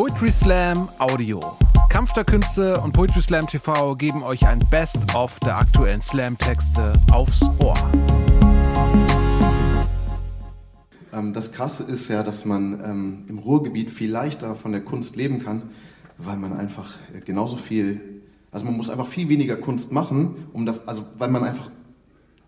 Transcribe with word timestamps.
Poetry 0.00 0.30
Slam 0.30 0.88
Audio. 0.98 1.40
Kampf 1.90 2.14
der 2.14 2.24
Künste 2.24 2.80
und 2.80 2.92
Poetry 2.92 3.20
Slam 3.20 3.46
TV 3.46 3.94
geben 3.96 4.22
euch 4.22 4.46
ein 4.46 4.58
Best-of 4.70 5.38
der 5.40 5.58
aktuellen 5.58 6.00
Slam-Texte 6.00 6.94
aufs 7.12 7.42
Ohr. 7.58 7.74
Ähm, 11.12 11.34
das 11.34 11.52
Krasse 11.52 11.84
ist 11.84 12.08
ja, 12.08 12.22
dass 12.22 12.46
man 12.46 12.80
ähm, 12.82 13.24
im 13.28 13.40
Ruhrgebiet 13.40 13.90
viel 13.90 14.10
leichter 14.10 14.54
von 14.54 14.72
der 14.72 14.80
Kunst 14.80 15.16
leben 15.16 15.44
kann, 15.44 15.64
weil 16.16 16.38
man 16.38 16.54
einfach 16.54 16.94
äh, 17.14 17.20
genauso 17.20 17.58
viel, 17.58 18.22
also 18.52 18.64
man 18.64 18.78
muss 18.78 18.88
einfach 18.88 19.06
viel 19.06 19.28
weniger 19.28 19.56
Kunst 19.56 19.92
machen, 19.92 20.46
um 20.54 20.64
da, 20.64 20.76
also 20.86 21.04
weil 21.18 21.28
man 21.28 21.44
einfach 21.44 21.70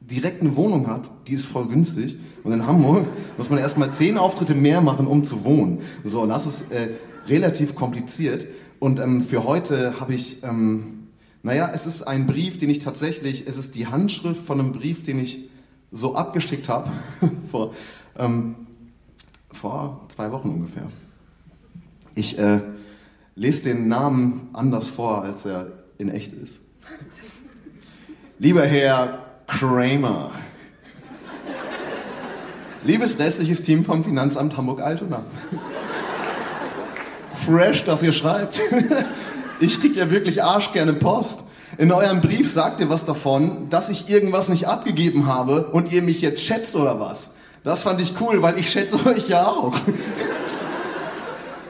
direkt 0.01 0.41
eine 0.41 0.57
Wohnung 0.57 0.87
hat, 0.87 1.11
die 1.27 1.35
ist 1.35 1.45
voll 1.45 1.67
günstig. 1.67 2.17
Und 2.45 2.53
in 2.53 2.67
Hamburg 2.67 3.09
muss 3.37 3.51
man 3.51 3.59
erstmal 3.59 3.93
zehn 3.93 4.17
Auftritte 4.17 4.55
mehr 4.55 4.81
machen, 4.81 5.07
um 5.07 5.23
zu 5.23 5.45
wohnen. 5.45 5.81
So, 6.03 6.23
und 6.23 6.31
das 6.31 6.47
ist 6.47 6.73
äh, 6.73 6.89
relativ 7.27 7.75
kompliziert. 7.75 8.47
Und 8.79 8.99
ähm, 8.99 9.23
für 9.23 9.45
heute 9.45 10.01
habe 10.01 10.15
ich, 10.15 10.43
ähm, 10.43 11.09
naja, 11.43 11.71
es 11.73 11.87
ist 11.87 12.03
ein 12.03 12.27
Brief, 12.27 12.59
den 12.59 12.71
ich 12.71 12.81
tatsächlich, 12.81 13.47
es 13.47 13.57
ist 13.57 13.75
die 13.75 13.87
Handschrift 13.87 14.43
von 14.45 14.61
einem 14.61 14.73
Brief, 14.73 15.03
den 15.03 15.19
ich 15.19 15.49
so 15.91 16.15
abgeschickt 16.15 16.69
habe 16.69 16.91
vor, 17.51 17.75
ähm, 18.19 18.55
vor 19.51 20.07
zwei 20.09 20.33
Wochen 20.33 20.49
ungefähr. 20.49 20.91
Ich 22.15 22.39
äh, 22.39 22.61
lese 23.35 23.65
den 23.65 23.89
Namen 23.89 24.49
anders 24.53 24.89
vor, 24.89 25.23
als 25.23 25.45
er 25.47 25.73
in 25.99 26.09
echt 26.09 26.33
ist. 26.33 26.61
Lieber 28.39 28.65
Herr 28.65 29.27
Kramer. 29.47 30.33
Liebes 32.85 33.19
restliches 33.19 33.63
Team 33.63 33.85
vom 33.85 34.03
Finanzamt 34.03 34.57
Hamburg-Altona. 34.57 35.25
Fresh, 37.45 37.85
dass 37.85 38.03
ihr 38.03 38.13
schreibt. 38.13 38.61
Ich 39.61 39.79
krieg 39.81 39.95
ja 39.95 40.11
wirklich 40.11 40.43
arschgerne 40.43 40.93
Post. 40.93 41.39
In 41.79 41.93
eurem 41.93 42.21
Brief 42.21 42.53
sagt 42.53 42.81
ihr 42.81 42.91
was 42.91 43.05
davon, 43.05 43.71
dass 43.71 43.91
ich 43.91 44.09
irgendwas 44.09 44.49
nicht 44.49 44.67
abgegeben 44.67 45.29
habe 45.29 45.69
und 45.69 45.93
ihr 45.93 46.03
mich 46.03 46.21
jetzt 46.21 46.43
schätzt 46.43 46.75
oder 46.75 46.99
was. 46.99 47.31
Das 47.63 47.85
fand 47.85 48.01
ich 48.01 48.21
cool, 48.21 48.43
weil 48.43 48.59
ich 48.59 48.69
schätze 48.69 48.97
euch 49.07 49.29
ja 49.29 49.47
auch. 49.47 49.73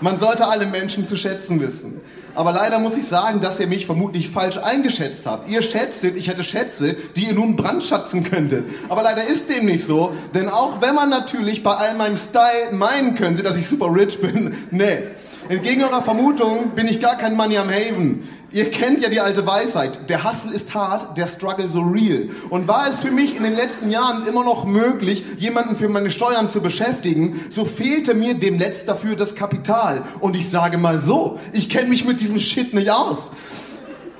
Man 0.00 0.18
sollte 0.18 0.48
alle 0.48 0.64
Menschen 0.64 1.06
zu 1.06 1.16
schätzen 1.18 1.60
wissen. 1.60 2.00
Aber 2.34 2.52
leider 2.52 2.78
muss 2.78 2.96
ich 2.96 3.06
sagen, 3.06 3.42
dass 3.42 3.60
ihr 3.60 3.66
mich 3.66 3.84
vermutlich 3.84 4.30
falsch 4.30 4.56
eingeschätzt 4.56 5.26
habt. 5.26 5.50
Ihr 5.50 5.60
schätztet, 5.60 6.16
ich 6.16 6.28
hätte 6.28 6.44
Schätze, 6.44 6.96
die 7.14 7.26
ihr 7.26 7.34
nun 7.34 7.56
brandschatzen 7.56 8.24
könntet. 8.24 8.64
Aber 8.88 9.02
leider 9.02 9.24
ist 9.24 9.50
dem 9.50 9.66
nicht 9.66 9.86
so, 9.86 10.14
denn 10.34 10.48
auch 10.48 10.80
wenn 10.80 10.94
man 10.94 11.10
natürlich 11.10 11.62
bei 11.62 11.74
all 11.74 11.94
meinem 11.94 12.16
Style 12.16 12.72
meinen 12.72 13.14
könnte, 13.16 13.42
dass 13.42 13.56
ich 13.56 13.68
super 13.68 13.94
rich 13.94 14.18
bin, 14.18 14.54
nee. 14.70 15.02
Entgegen 15.48 15.82
eurer 15.82 16.02
Vermutung 16.02 16.70
bin 16.74 16.86
ich 16.86 17.00
gar 17.00 17.16
kein 17.16 17.36
Money 17.36 17.58
am 17.58 17.68
Haven. 17.68 18.28
Ihr 18.52 18.70
kennt 18.70 19.02
ja 19.02 19.08
die 19.08 19.20
alte 19.20 19.46
Weisheit. 19.46 20.08
Der 20.08 20.24
Hustle 20.24 20.52
ist 20.52 20.72
hart, 20.74 21.16
der 21.16 21.26
Struggle 21.26 21.68
so 21.68 21.80
real. 21.80 22.28
Und 22.50 22.68
war 22.68 22.88
es 22.88 23.00
für 23.00 23.10
mich 23.10 23.36
in 23.36 23.42
den 23.42 23.56
letzten 23.56 23.90
Jahren 23.90 24.26
immer 24.26 24.44
noch 24.44 24.64
möglich, 24.64 25.24
jemanden 25.38 25.74
für 25.74 25.88
meine 25.88 26.10
Steuern 26.10 26.50
zu 26.50 26.60
beschäftigen, 26.60 27.40
so 27.50 27.64
fehlte 27.64 28.14
mir 28.14 28.34
demnächst 28.34 28.86
dafür 28.86 29.16
das 29.16 29.34
Kapital. 29.34 30.04
Und 30.20 30.36
ich 30.36 30.48
sage 30.48 30.78
mal 30.78 31.00
so, 31.00 31.40
ich 31.52 31.70
kenne 31.70 31.88
mich 31.88 32.04
mit 32.04 32.20
diesem 32.20 32.38
Shit 32.38 32.72
nicht 32.74 32.90
aus. 32.90 33.32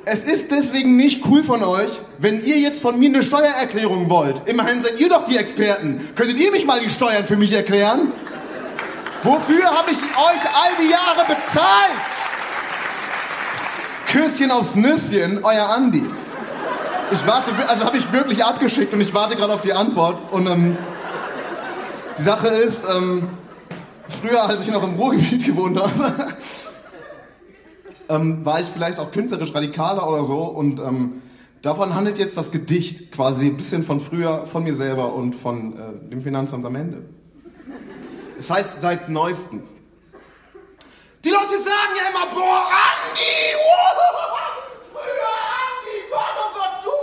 Es 0.04 0.24
ist 0.24 0.50
deswegen 0.50 0.96
nicht 0.96 1.24
cool 1.28 1.44
von 1.44 1.62
euch, 1.62 2.00
wenn 2.18 2.44
ihr 2.44 2.58
jetzt 2.58 2.82
von 2.82 2.98
mir 2.98 3.08
eine 3.08 3.22
Steuererklärung 3.22 4.10
wollt. 4.10 4.42
Immerhin 4.46 4.82
seid 4.82 4.98
ihr 4.98 5.08
doch 5.08 5.26
die 5.26 5.36
Experten. 5.36 6.00
Könntet 6.16 6.38
ihr 6.38 6.50
mich 6.50 6.66
mal 6.66 6.80
die 6.80 6.90
Steuern 6.90 7.24
für 7.24 7.36
mich 7.36 7.52
erklären? 7.52 8.10
Wofür 9.22 9.64
habe 9.64 9.92
ich 9.92 9.98
euch 9.98 10.44
all 10.44 10.76
die 10.80 10.90
Jahre 10.90 11.24
bezahlt? 11.28 12.10
Küsschen 14.08 14.50
aufs 14.50 14.74
Nüsschen, 14.74 15.44
euer 15.44 15.68
Andi. 15.68 16.04
Ich 17.12 17.26
warte, 17.26 17.52
also 17.68 17.84
habe 17.84 17.98
ich 17.98 18.12
wirklich 18.12 18.44
abgeschickt 18.44 18.92
und 18.92 19.00
ich 19.00 19.14
warte 19.14 19.36
gerade 19.36 19.54
auf 19.54 19.62
die 19.62 19.72
Antwort. 19.72 20.32
Und 20.32 20.46
ähm, 20.48 20.76
die 22.18 22.22
Sache 22.22 22.48
ist, 22.48 22.84
ähm, 22.92 23.28
früher, 24.08 24.42
als 24.42 24.62
ich 24.62 24.72
noch 24.72 24.82
im 24.82 24.94
Ruhrgebiet 24.94 25.44
gewohnt 25.44 25.78
habe, 25.78 26.34
ähm, 28.08 28.44
war 28.44 28.60
ich 28.60 28.66
vielleicht 28.66 28.98
auch 28.98 29.12
künstlerisch 29.12 29.54
radikaler 29.54 30.08
oder 30.08 30.24
so. 30.24 30.40
Und 30.40 30.80
ähm, 30.80 31.22
davon 31.62 31.94
handelt 31.94 32.18
jetzt 32.18 32.36
das 32.36 32.50
Gedicht 32.50 33.12
quasi 33.12 33.46
ein 33.46 33.56
bisschen 33.56 33.84
von 33.84 34.00
früher, 34.00 34.46
von 34.46 34.64
mir 34.64 34.74
selber 34.74 35.14
und 35.14 35.34
von 35.36 35.74
äh, 35.78 36.10
dem 36.10 36.22
Finanzamt 36.22 36.66
am 36.66 36.74
Ende. 36.74 37.04
Es 38.42 38.50
heißt 38.50 38.80
seit 38.80 39.08
neuestem. 39.08 39.62
Die 41.22 41.30
Leute 41.30 41.60
sagen 41.60 41.94
ja 41.96 42.10
immer, 42.10 42.26
boah, 42.26 42.66
Andi, 42.72 43.54
früher 44.90 45.34
Andi, 45.62 45.98
boah, 46.10 46.26
oh 46.40 46.50
Gott, 46.52 46.82
du, 46.82 46.98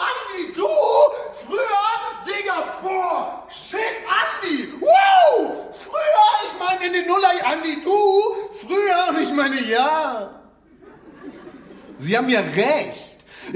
Andi, 0.00 0.52
du, 0.54 0.68
früher, 1.44 1.88
Digga, 2.24 2.78
boah, 2.80 3.48
shit, 3.50 3.80
Andi, 4.06 4.74
wow, 4.80 5.76
früher, 5.76 6.28
ich 6.46 6.56
meine 6.56 6.86
in 6.86 6.92
den 6.92 7.08
Nuller, 7.08 7.32
Andi, 7.44 7.80
du, 7.80 8.36
früher, 8.52 9.08
und 9.08 9.20
ich 9.20 9.32
meine, 9.32 9.60
ja. 9.64 10.40
Sie 11.98 12.16
haben 12.16 12.28
ja 12.28 12.42
recht. 12.42 12.95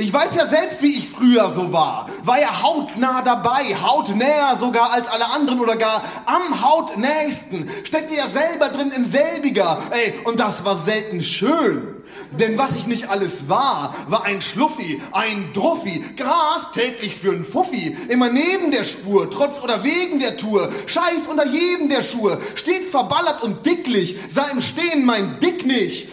Ich 0.00 0.14
weiß 0.14 0.34
ja 0.34 0.46
selbst, 0.46 0.80
wie 0.80 0.96
ich 0.96 1.10
früher 1.10 1.50
so 1.50 1.74
war. 1.74 2.06
War 2.24 2.40
ja 2.40 2.62
hautnah 2.62 3.20
dabei, 3.20 3.76
hautnäher 3.76 4.56
sogar 4.58 4.92
als 4.92 5.08
alle 5.08 5.28
anderen 5.28 5.60
oder 5.60 5.76
gar 5.76 6.02
am 6.24 6.62
hautnächsten. 6.62 7.68
Steckte 7.84 8.14
ja 8.14 8.26
selber 8.26 8.70
drin 8.70 8.92
in 8.96 9.10
selbiger. 9.10 9.82
Ey, 9.90 10.14
und 10.24 10.40
das 10.40 10.64
war 10.64 10.82
selten 10.82 11.20
schön. 11.20 12.02
Denn 12.30 12.56
was 12.56 12.76
ich 12.76 12.86
nicht 12.86 13.10
alles 13.10 13.50
war, 13.50 13.94
war 14.08 14.24
ein 14.24 14.40
Schluffi, 14.40 15.02
ein 15.12 15.52
Druffi, 15.52 16.02
Gras 16.16 16.70
täglich 16.72 17.14
für 17.14 17.32
ein 17.32 17.44
Fuffi, 17.44 17.94
immer 18.08 18.30
neben 18.30 18.70
der 18.70 18.86
Spur, 18.86 19.30
trotz 19.30 19.62
oder 19.62 19.84
wegen 19.84 20.18
der 20.18 20.38
Tour, 20.38 20.70
Scheiß 20.86 21.26
unter 21.30 21.46
jedem 21.46 21.90
der 21.90 22.02
Schuhe, 22.02 22.38
stets 22.54 22.88
verballert 22.88 23.42
und 23.42 23.66
dicklich, 23.66 24.16
sah 24.32 24.48
im 24.50 24.62
Stehen 24.62 25.04
mein 25.04 25.38
Dick 25.40 25.66
nicht, 25.66 26.08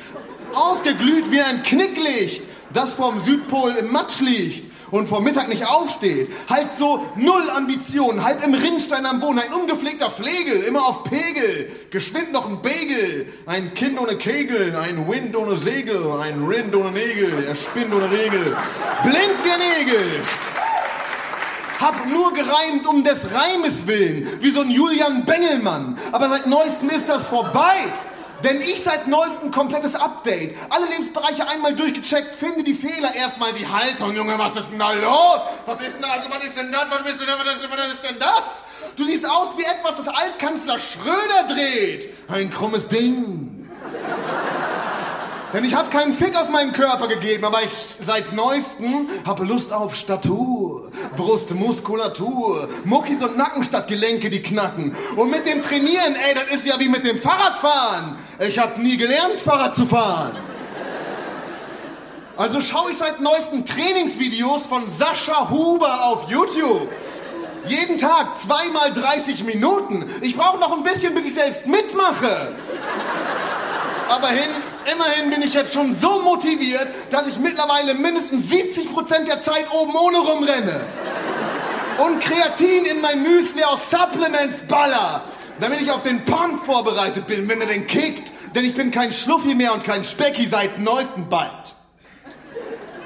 ausgeglüht 0.53 1.31
wie 1.31 1.41
ein 1.41 1.63
Knicklicht, 1.63 2.43
das 2.73 2.93
vorm 2.93 3.23
Südpol 3.23 3.71
im 3.79 3.91
Matsch 3.91 4.19
liegt 4.19 4.67
und 4.91 5.07
vor 5.07 5.21
Mittag 5.21 5.49
nicht 5.49 5.65
aufsteht. 5.65 6.29
Halt 6.49 6.73
so 6.73 7.05
null 7.15 7.49
Ambitionen, 7.55 8.23
halb 8.23 8.43
im 8.43 8.53
Rinnstein 8.53 9.05
am 9.05 9.19
Boden, 9.19 9.39
ein 9.39 9.53
ungepflegter 9.53 10.09
Flegel, 10.09 10.63
immer 10.63 10.85
auf 10.85 11.03
Pegel, 11.03 11.71
geschwind 11.89 12.31
noch 12.31 12.47
ein 12.47 12.61
Bagel, 12.61 13.27
ein 13.45 13.73
Kind 13.73 13.99
ohne 13.99 14.15
Kegel, 14.15 14.75
ein 14.75 15.07
Wind 15.07 15.35
ohne 15.35 15.57
Segel, 15.57 16.11
ein 16.19 16.43
Rind 16.43 16.75
ohne 16.75 16.91
Nägel, 16.91 17.45
er 17.45 17.55
spinnt 17.55 17.93
ohne 17.93 18.09
Regel, 18.09 18.55
blind 19.03 19.37
wie 19.43 19.83
Nägel. 19.83 20.05
Hab 21.79 22.07
nur 22.07 22.33
gereimt 22.33 22.87
um 22.87 23.03
des 23.03 23.31
Reimes 23.31 23.85
willen, 23.85 24.27
wie 24.41 24.49
so 24.49 24.61
ein 24.61 24.71
Julian 24.71 25.25
Bengelmann. 25.25 25.95
Aber 26.11 26.27
seit 26.27 26.47
neuestem 26.47 26.89
ist 26.89 27.07
das 27.07 27.27
vorbei. 27.27 27.93
Denn 28.43 28.61
ich 28.61 28.83
seit 28.83 29.07
neuestem 29.07 29.51
komplettes 29.51 29.95
Update. 29.95 30.55
Alle 30.69 30.85
Lebensbereiche 30.87 31.47
einmal 31.47 31.73
durchgecheckt, 31.73 32.35
finde 32.35 32.63
die 32.63 32.73
Fehler, 32.73 33.13
erstmal 33.15 33.53
die 33.53 33.67
Haltung. 33.67 34.13
Junge, 34.13 34.37
was 34.37 34.55
ist 34.55 34.69
denn 34.71 34.79
da 34.79 34.93
los? 34.93 35.39
Was 35.65 35.81
ist 35.81 35.93
denn 35.93 36.01
da, 36.01 36.09
also 36.09 36.29
was 36.29 36.43
ist 36.43 36.57
denn 36.57 36.71
das? 36.71 36.85
Was 36.89 36.99
ist 37.11 37.21
denn, 37.21 37.29
ist, 37.29 37.71
was 37.71 37.93
ist 37.93 38.03
denn 38.03 38.19
das? 38.19 38.95
Du 38.95 39.05
siehst 39.05 39.27
aus 39.27 39.57
wie 39.57 39.63
etwas, 39.63 39.97
das 39.97 40.07
Altkanzler 40.07 40.79
Schröder 40.79 41.47
dreht. 41.47 42.09
Ein 42.29 42.49
krummes 42.49 42.87
Ding. 42.87 43.46
Denn 45.53 45.63
ich 45.63 45.73
habe 45.73 45.89
keinen 45.89 46.13
Fick 46.13 46.35
auf 46.35 46.49
meinen 46.49 46.73
Körper 46.73 47.07
gegeben, 47.07 47.45
aber 47.45 47.63
ich 47.63 47.69
seit 48.05 48.33
neuestem 48.33 49.07
habe 49.25 49.45
Lust 49.45 49.71
auf 49.71 49.95
Statur, 49.95 50.91
Brustmuskulatur, 51.15 52.67
Muckis 52.83 53.23
und 53.23 53.37
Nacken 53.37 53.63
statt 53.63 53.87
Gelenke, 53.87 54.29
die 54.29 54.41
knacken. 54.41 54.93
Und 55.15 55.31
mit 55.31 55.47
dem 55.47 55.61
Trainieren, 55.61 56.15
ey, 56.15 56.33
das 56.33 56.53
ist 56.53 56.65
ja 56.65 56.77
wie 56.79 56.89
mit 56.89 57.05
dem 57.05 57.19
Fahrradfahren. 57.19 58.17
Ich 58.39 58.59
habe 58.59 58.81
nie 58.81 58.97
gelernt, 58.97 59.39
Fahrrad 59.39 59.75
zu 59.75 59.85
fahren. 59.85 60.35
Also 62.35 62.59
schaue 62.61 62.91
ich 62.91 62.97
seit 62.97 63.21
neuestem 63.21 63.65
Trainingsvideos 63.65 64.65
von 64.65 64.83
Sascha 64.89 65.49
Huber 65.49 66.05
auf 66.05 66.29
YouTube. 66.29 66.89
Jeden 67.67 67.97
Tag 67.97 68.37
zweimal 68.37 68.93
30 68.93 69.43
Minuten. 69.45 70.05
Ich 70.21 70.35
brauche 70.35 70.59
noch 70.59 70.71
ein 70.71 70.83
bisschen, 70.83 71.15
bis 71.15 71.25
ich 71.25 71.33
selbst 71.33 71.65
mitmache. 71.65 72.53
Aber 74.09 74.27
hin, 74.27 74.49
immerhin 74.91 75.29
bin 75.29 75.41
ich 75.41 75.53
jetzt 75.53 75.73
schon 75.73 75.93
so 75.95 76.21
motiviert, 76.21 76.87
dass 77.09 77.27
ich 77.27 77.39
mittlerweile 77.39 77.93
mindestens 77.93 78.51
70% 78.51 79.25
der 79.25 79.41
Zeit 79.41 79.65
oben 79.71 79.95
ohne 79.95 80.17
rumrenne. 80.17 80.81
Und 81.97 82.19
Kreatin 82.19 82.85
in 82.85 83.01
mein 83.01 83.23
Müsli 83.23 83.63
aus 83.63 83.89
Supplements 83.89 84.59
baller, 84.67 85.23
damit 85.59 85.81
ich 85.81 85.91
auf 85.91 86.03
den 86.03 86.23
Pump 86.25 86.63
vorbereitet 86.63 87.25
bin, 87.27 87.47
wenn 87.47 87.59
er 87.61 87.67
den 87.67 87.87
kickt. 87.87 88.31
Denn 88.53 88.63
ich 88.63 88.75
bin 88.75 88.91
kein 88.91 89.11
Schluffi 89.11 89.55
mehr 89.55 89.73
und 89.73 89.83
kein 89.83 90.03
Specki 90.03 90.45
seit 90.45 90.79
neuestem 90.79 91.27
bald. 91.27 91.76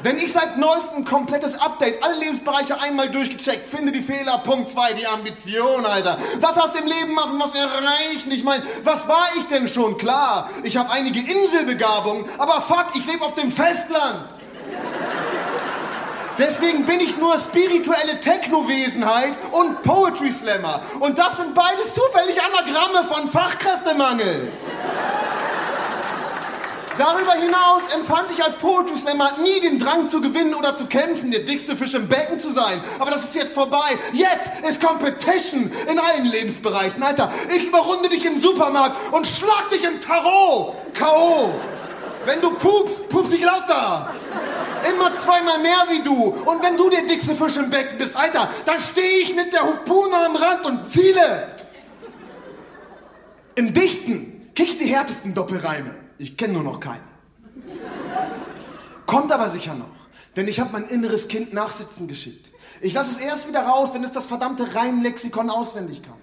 Denn 0.03 0.17
ich 0.17 0.31
seit 0.31 0.57
neuestem 0.57 1.05
komplettes 1.05 1.59
Update, 1.59 2.03
alle 2.03 2.15
Lebensbereiche 2.15 2.79
einmal 2.81 3.09
durchgecheckt, 3.09 3.67
finde 3.67 3.91
die 3.91 4.01
Fehler, 4.01 4.39
Punkt 4.39 4.71
2, 4.71 4.93
die 4.93 5.05
Ambition, 5.05 5.85
Alter. 5.85 6.17
Was 6.39 6.57
aus 6.57 6.71
dem 6.71 6.87
Leben 6.87 7.13
machen, 7.13 7.39
was 7.39 7.53
erreichen? 7.53 8.31
Ich 8.31 8.43
meine, 8.43 8.63
was 8.83 9.07
war 9.07 9.25
ich 9.37 9.45
denn 9.47 9.67
schon? 9.67 9.97
Klar, 9.97 10.49
ich 10.63 10.77
habe 10.77 10.89
einige 10.91 11.19
Inselbegabungen, 11.19 12.25
aber 12.37 12.61
fuck, 12.61 12.87
ich 12.95 13.05
lebe 13.05 13.23
auf 13.23 13.35
dem 13.35 13.51
Festland. 13.51 14.41
Deswegen 16.39 16.85
bin 16.85 16.99
ich 16.99 17.17
nur 17.17 17.37
spirituelle 17.37 18.19
Technowesenheit 18.19 19.37
und 19.51 19.83
Poetry 19.83 20.31
Slammer. 20.31 20.81
Und 20.99 21.19
das 21.19 21.37
sind 21.37 21.53
beides 21.53 21.93
zufällig 21.93 22.37
Anagramme 22.41 23.07
von 23.07 23.27
Fachkräftemangel. 23.27 24.51
Darüber 27.01 27.33
hinaus 27.33 27.81
empfand 27.95 28.29
ich 28.29 28.43
als 28.43 28.55
Poetry 28.57 28.95
Slammer 28.95 29.31
nie 29.41 29.59
den 29.59 29.79
Drang 29.79 30.07
zu 30.07 30.21
gewinnen 30.21 30.53
oder 30.53 30.75
zu 30.75 30.85
kämpfen, 30.85 31.31
der 31.31 31.39
dickste 31.39 31.75
Fisch 31.75 31.95
im 31.95 32.07
Becken 32.07 32.39
zu 32.39 32.51
sein. 32.51 32.79
Aber 32.99 33.09
das 33.09 33.23
ist 33.23 33.33
jetzt 33.33 33.53
vorbei. 33.53 33.97
Jetzt 34.13 34.51
ist 34.69 34.79
Competition 34.79 35.71
in 35.89 35.97
allen 35.97 36.27
Lebensbereichen. 36.27 37.01
Alter, 37.01 37.33
ich 37.57 37.65
überrunde 37.65 38.07
dich 38.07 38.23
im 38.23 38.39
Supermarkt 38.39 38.97
und 39.13 39.25
schlag 39.25 39.71
dich 39.71 39.83
im 39.83 39.99
Tarot. 39.99 40.75
K.O. 40.93 41.55
Wenn 42.25 42.39
du 42.39 42.51
pupst, 42.51 43.09
pupst 43.09 43.33
ich 43.33 43.43
lauter. 43.43 44.13
Immer 44.87 45.11
zweimal 45.15 45.57
mehr 45.57 45.83
wie 45.89 46.03
du. 46.03 46.35
Und 46.45 46.61
wenn 46.61 46.77
du 46.77 46.87
der 46.91 47.01
dickste 47.01 47.35
Fisch 47.35 47.57
im 47.57 47.71
Becken 47.71 47.97
bist, 47.97 48.15
Alter, 48.15 48.47
dann 48.67 48.79
stehe 48.79 49.23
ich 49.23 49.33
mit 49.33 49.51
der 49.53 49.63
Hupune 49.63 50.17
am 50.23 50.35
Rand 50.35 50.67
und 50.67 50.85
ziele. 50.85 51.47
Im 53.55 53.73
Dichten 53.73 54.51
krieg 54.53 54.69
ich 54.69 54.77
die 54.77 54.85
härtesten 54.85 55.33
Doppelreime. 55.33 55.95
Ich 56.21 56.37
kenne 56.37 56.53
nur 56.53 56.63
noch 56.63 56.79
keine. 56.79 57.01
Kommt 59.07 59.31
aber 59.31 59.49
sicher 59.49 59.73
noch. 59.73 59.89
Denn 60.35 60.47
ich 60.47 60.59
habe 60.59 60.69
mein 60.71 60.85
inneres 60.85 61.27
Kind 61.27 61.51
nachsitzen 61.51 62.07
geschickt. 62.07 62.51
Ich 62.79 62.93
lasse 62.93 63.11
es 63.11 63.17
erst 63.17 63.47
wieder 63.47 63.63
raus, 63.63 63.89
wenn 63.93 64.03
es 64.03 64.11
das 64.11 64.27
verdammte 64.27 64.75
Reimlexikon 64.75 65.49
auswendig 65.49 66.03
kann. 66.03 66.13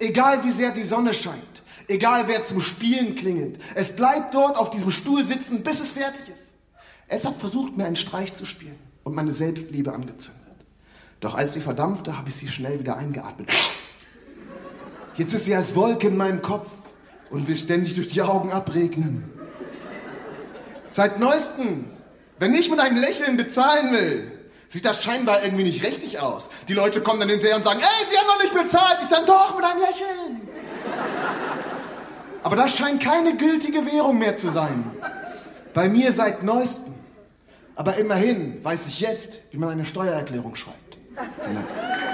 Egal 0.00 0.42
wie 0.42 0.50
sehr 0.50 0.72
die 0.72 0.82
Sonne 0.82 1.14
scheint, 1.14 1.62
egal 1.86 2.26
wer 2.26 2.44
zum 2.44 2.60
Spielen 2.60 3.14
klingelt, 3.14 3.60
es 3.76 3.94
bleibt 3.94 4.34
dort 4.34 4.56
auf 4.56 4.70
diesem 4.70 4.90
Stuhl 4.90 5.24
sitzen, 5.24 5.62
bis 5.62 5.78
es 5.78 5.92
fertig 5.92 6.28
ist. 6.34 6.52
Es 7.06 7.24
hat 7.24 7.36
versucht, 7.36 7.76
mir 7.76 7.84
einen 7.84 7.94
Streich 7.94 8.34
zu 8.34 8.44
spielen 8.44 8.78
und 9.04 9.14
meine 9.14 9.30
Selbstliebe 9.30 9.92
angezündet. 9.92 10.42
Doch 11.20 11.36
als 11.36 11.52
sie 11.52 11.60
verdampfte, 11.60 12.18
habe 12.18 12.28
ich 12.28 12.34
sie 12.34 12.48
schnell 12.48 12.80
wieder 12.80 12.96
eingeatmet. 12.96 13.52
Jetzt 15.16 15.32
ist 15.32 15.44
sie 15.44 15.54
als 15.54 15.76
Wolke 15.76 16.08
in 16.08 16.16
meinem 16.16 16.42
Kopf 16.42 16.68
und 17.30 17.46
will 17.46 17.56
ständig 17.56 17.94
durch 17.94 18.08
die 18.08 18.22
Augen 18.22 18.50
abregnen. 18.50 19.33
Seit 20.94 21.18
neuestem, 21.18 21.86
wenn 22.38 22.54
ich 22.54 22.70
mit 22.70 22.78
einem 22.78 22.96
Lächeln 22.96 23.36
bezahlen 23.36 23.90
will, 23.90 24.30
sieht 24.68 24.84
das 24.84 25.02
scheinbar 25.02 25.42
irgendwie 25.42 25.64
nicht 25.64 25.82
richtig 25.82 26.20
aus. 26.20 26.50
Die 26.68 26.72
Leute 26.72 27.00
kommen 27.00 27.18
dann 27.18 27.30
hinterher 27.30 27.56
und 27.56 27.64
sagen, 27.64 27.80
ey, 27.80 28.06
Sie 28.08 28.16
haben 28.16 28.28
noch 28.28 28.40
nicht 28.40 28.54
bezahlt. 28.54 28.98
Ich 29.02 29.08
sage, 29.08 29.24
doch, 29.26 29.56
mit 29.56 29.64
einem 29.64 29.80
Lächeln. 29.80 30.48
Aber 32.44 32.54
das 32.54 32.76
scheint 32.76 33.02
keine 33.02 33.36
gültige 33.36 33.84
Währung 33.86 34.20
mehr 34.20 34.36
zu 34.36 34.50
sein. 34.50 34.88
Bei 35.74 35.88
mir 35.88 36.12
seit 36.12 36.44
neuestem. 36.44 36.94
Aber 37.74 37.96
immerhin 37.96 38.64
weiß 38.64 38.86
ich 38.86 39.00
jetzt, 39.00 39.40
wie 39.50 39.56
man 39.58 39.70
eine 39.70 39.86
Steuererklärung 39.86 40.54
schreibt. 40.54 40.96